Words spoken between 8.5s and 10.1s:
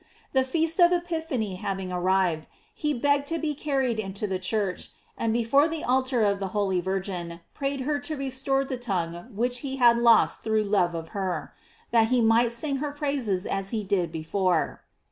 the tongue which he bad